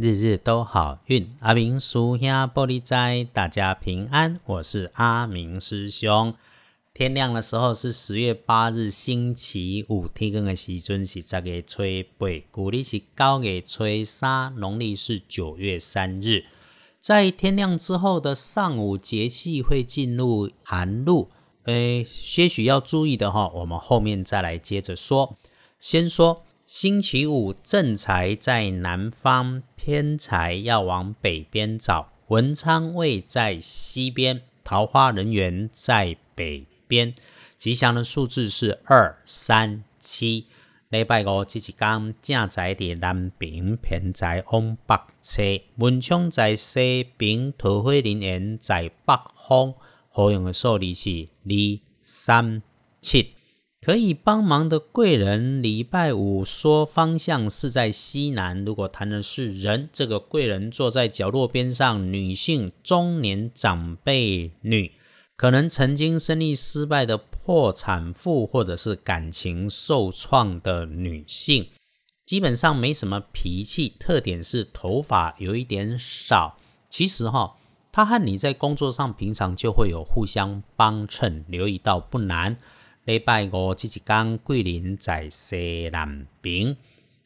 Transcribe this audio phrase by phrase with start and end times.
[0.00, 1.28] 日日都好运。
[1.40, 4.38] 阿明叔兄玻璃斋，大家平安。
[4.44, 6.32] 我是阿明师兄。
[6.94, 10.06] 天亮的时候是十月八日，星期五。
[10.06, 11.82] 天光的时阵是十月初
[12.16, 16.44] 八，古历是九月初三，农历是九月三日。
[17.00, 21.28] 在天亮之后的上午，节气会进入寒露。
[21.64, 25.36] 诶，些许要注意的哈，我们后面再来接着说。
[25.80, 26.44] 先说。
[26.68, 32.12] 星期五正财在南方，偏财要往北边找。
[32.26, 37.14] 文昌位在西边，桃花人缘在北边。
[37.56, 40.44] 吉祥的数字是二、三、七。
[40.90, 45.42] 礼拜五这一天，正财在南边，偏财往北侧。
[45.76, 49.72] 文昌在西边，桃花人缘在北方。
[50.10, 52.62] 好用的数字是二、三、
[53.00, 53.37] 七。
[53.88, 58.62] 可以帮忙的贵人，礼拜五说方向是在西南。
[58.62, 64.92] 如果谈的是人，这个贵人坐在角落边上，女性中年长辈女，
[65.36, 71.68] 可能曾经生意失败的破产妇，或者是感情受创的女性，
[72.26, 76.58] 基本上没什么脾气，特点是头发有一点少。
[76.90, 77.56] 其实哈，
[77.90, 82.58] 他和你在工作上平常就会有互相帮衬，留意到不难。
[83.08, 86.76] 礼拜五这一天，桂林在西南边。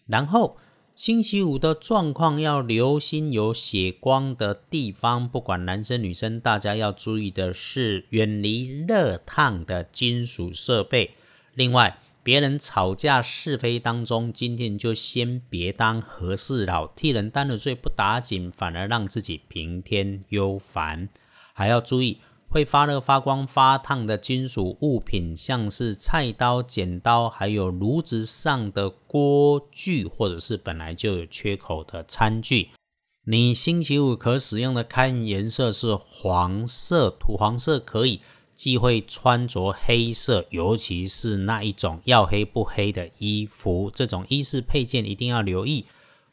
[0.07, 0.57] 然后
[0.95, 11.15] 星期五的状况要留心有血光的地方，不管男生女生，大家要注意的是远离热烫的金属设备。
[11.55, 21.09] 另外，别人吵架是非当中，今天就先别当和事佬，替人担了罪不打紧，反而让自己平添忧烦。
[21.53, 22.19] 还要注意。
[22.53, 32.69] 会发热、发光、发烫的金属物品，像是菜刀、剪刀，还有炉子上的锅具，或者是本来就有缺口的餐具。
[33.25, 38.21] 你星期五可使用的开颜色是黄色，土黄色可以
[38.55, 43.91] 忌讳穿着黑色，尤其是那一种要黑不黑的衣服。
[43.95, 45.87] 这种衣饰配件一定要留意。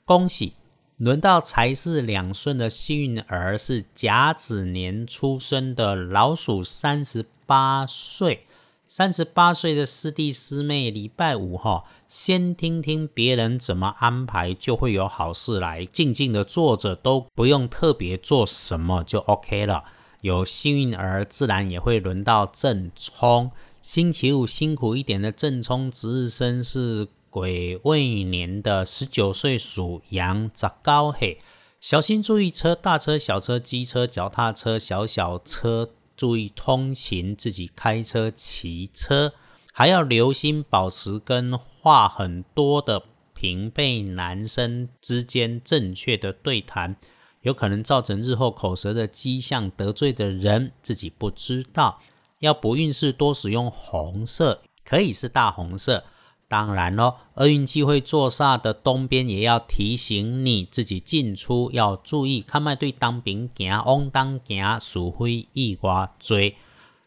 [0.03, 0.51] 恭喜！
[0.99, 8.45] 轮到财是两顺的幸运儿是甲子年出生的老鼠，三十八岁，
[8.85, 15.85] 三十八岁的师弟师妹，礼拜五哈，先听听别人怎么安排，就会有好事来。
[15.85, 19.85] 静静的坐着，都不用特别做什么，就 OK 了。
[20.19, 23.51] 有幸运儿，自然也会轮到正冲。
[23.81, 27.07] 星期五辛苦一点的正冲值日生是。
[27.29, 31.39] 癸未年的十九岁属羊，早高嘿，
[31.79, 39.33] 小心注意车，大车、小车、机车、脚踏车、小小车，注意通勤，自己开车、骑车，
[39.71, 43.03] 还要留心保持跟话很多的
[43.33, 46.97] 平辈男生之间正确的对谈，
[47.41, 52.01] 有可能造成日后口舌的迹象，得罪的人自己不知道。
[52.39, 56.03] 要不运势，多使用红色，可以是大红色。
[56.49, 66.55] 当然咯，厄运机会坐煞的东边也要提醒你自己进出要注意，看卖对当兵行，往当行，鼠非意外追。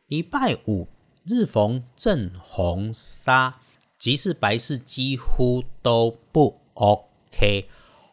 [0.06, 0.86] 礼拜五
[1.24, 3.58] 日逢正红砂，
[3.98, 7.68] 即是白事几乎都不 OK。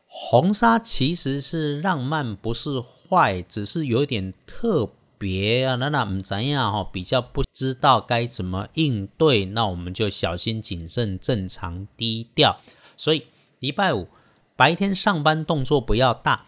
[0.08, 4.90] 红砂其实是浪漫，不是坏，只是有点特。
[5.20, 12.60] 别啊，那那唔怎样哈，比较不知道该怎么应对，那我们就小心谨慎，正常低调。
[12.98, 13.28] 所以
[13.60, 14.08] 礼拜五
[14.56, 16.46] 白天上班动作不要大，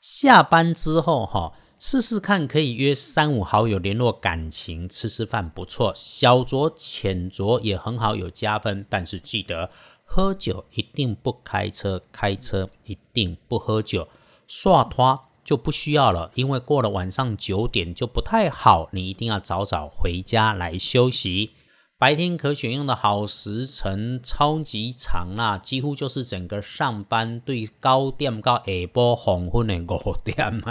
[0.00, 8.84] 下班之后哈，试试看可以约三五好友联络感情，吃吃饭不错，小酌浅酌也很好，有加分。
[8.88, 9.70] 但是记得
[10.04, 14.08] 喝酒一定不开车，开车一定不喝酒，
[14.46, 15.29] 刷拖。
[15.50, 21.50] 就不需要了，因为过了晚上九点就不太好，你一定要早早回家来休息。
[21.98, 30.62] 白天可选用的好时辰超级长啊，几乎就是整个上班对高点到下晡黄昏的五点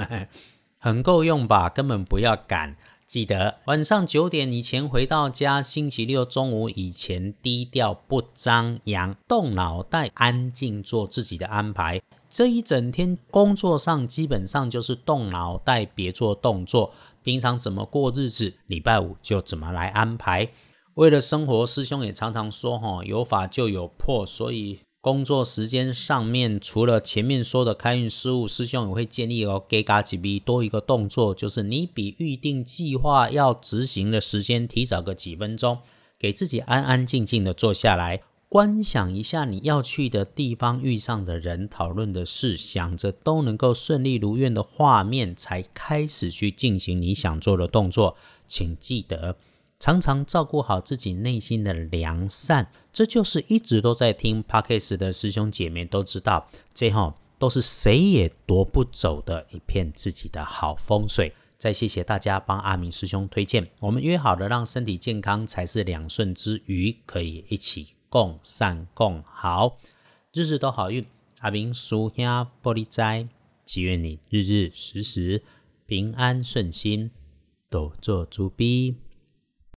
[0.78, 1.68] 很够用吧？
[1.68, 12.02] 根本不要赶，记得晚上九点以前回到家，星期六中午以前低调不张扬，动脑袋，安静做自己的安排。
[12.30, 16.94] 这一整天工作上基本上就是动脑袋，别做动作。
[17.24, 20.50] 平常怎么过日子，礼拜五就怎么来安排。
[20.94, 35.80] 为了生活，师兄也常常说：“哈，有法就有破。”所以工作时间上面，除了前面说的开运失误，师兄也会建议哦，给嘎几笔多一个动作，就是你比预定计划要执行的时间提早个几分钟，
[36.20, 38.22] 给自己安安静静的坐下来。
[38.50, 48.18] 观想一下你要去的地方遇上的人，讨论的事，想着都能够顺利如愿的画面，才开始去进行你想做的动作。
[48.48, 49.38] 请记得
[49.80, 61.34] 常常照顾好自己内心的良善，这就是一直都在听 Podcast 的师兄姐妹都知道，这哈都是谁也夺不走的一片自己的好风水。
[61.60, 67.99] 再谢谢大家帮阿明师兄推荐，我们约好了，让身体健康才是两顺之余，可以一起。
[68.10, 69.78] 共善共好，
[70.34, 71.06] 日日都好运。
[71.40, 72.26] 阿明叔兄
[72.62, 73.30] 玻璃斋，
[73.66, 75.44] 祈愿你日日时时
[75.86, 77.12] 平安顺心，
[77.70, 78.98] 多做猪逼。